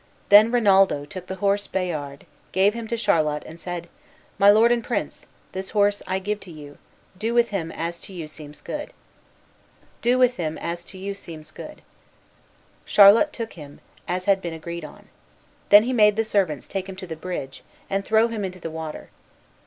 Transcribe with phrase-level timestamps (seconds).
[0.29, 3.87] Then Rinaldo took the horse Bayard, gave him to Charlot, and said,
[4.39, 6.79] "My lord and prince, this horse I give to you;
[7.19, 8.93] do with him as to you seems good."
[12.87, 15.07] Charlot took him, as had been agreed on.
[15.69, 18.71] Then he made the servants take him to the bridge, and throw him into the
[18.71, 19.11] water.